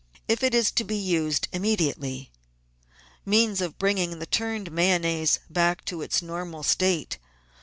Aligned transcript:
if 0.27 0.41
it 0.41 0.55
is 0.55 0.71
to 0.71 0.83
be 0.83 0.95
used 0.97 1.47
immediately. 1.51 2.31
Means 3.23 3.61
of 3.61 3.77
Bringing 3.77 4.19
Turned 4.25 4.71
Mayonnaise 4.71 5.39
Back 5.47 5.85
to 5.85 6.01
its 6.01 6.23
Normal 6.23 6.63
State. 6.63 7.19